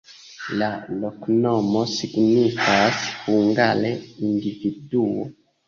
La 0.61 0.69
loknomo 1.03 1.83
signifas 1.91 3.05
hungare: 3.29 3.95
individuo. 4.33 5.33